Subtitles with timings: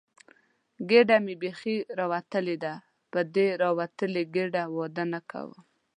[0.89, 2.73] ګېډه مې بیخي راوتلې ده،
[3.11, 5.51] په دې راوتلې ګېډې واده نه کوم.